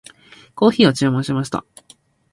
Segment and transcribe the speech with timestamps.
[0.55, 1.63] コーヒーを注文しました。